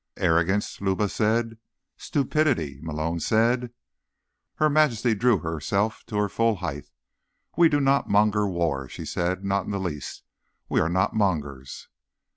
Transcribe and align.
"Arrogance?" 0.17 0.81
Luba 0.81 1.07
said. 1.07 1.59
"Stupidity?" 1.95 2.79
Malone 2.81 3.19
said. 3.19 3.69
Her 4.55 4.67
Majesty 4.67 5.13
drew 5.13 5.37
herself 5.41 6.03
to 6.07 6.17
her 6.17 6.27
full 6.27 6.55
height. 6.55 6.89
"We 7.55 7.69
do 7.69 7.79
not 7.79 8.09
monger 8.09 8.47
war," 8.47 8.89
she 8.89 9.05
said. 9.05 9.45
"Not 9.45 9.65
in 9.65 9.69
the 9.71 9.79
least. 9.79 10.23
We 10.67 10.79
are 10.79 10.89
not 10.89 11.13
mongers." 11.13 11.87